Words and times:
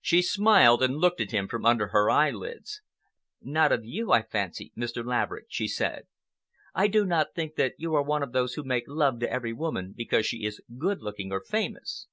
She 0.00 0.22
smiled 0.22 0.84
and 0.84 0.98
looked 0.98 1.20
at 1.20 1.32
him 1.32 1.48
from 1.48 1.66
under 1.66 1.88
her 1.88 2.08
eyelids. 2.08 2.80
"Not 3.42 3.72
of 3.72 3.84
you, 3.84 4.12
I 4.12 4.22
fancy, 4.22 4.72
Mr. 4.76 5.04
Laverick," 5.04 5.46
she 5.48 5.66
said. 5.66 6.06
"I 6.76 6.86
do 6.86 7.04
not 7.04 7.34
think 7.34 7.56
that 7.56 7.72
you 7.76 7.92
are 7.96 8.02
one 8.04 8.22
of 8.22 8.30
those 8.30 8.54
who 8.54 8.62
make 8.62 8.84
love 8.86 9.18
to 9.18 9.28
every 9.32 9.52
woman 9.52 9.94
because 9.96 10.26
she 10.26 10.44
is 10.44 10.60
good 10.78 11.02
looking 11.02 11.32
or 11.32 11.40
famous." 11.40 12.06